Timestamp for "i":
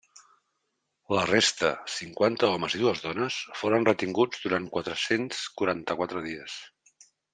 2.77-2.81